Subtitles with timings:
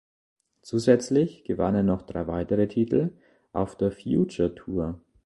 [0.63, 3.11] Zusätzlich gewann er noch drei weitere Titel
[3.53, 4.99] auf der Future Tour.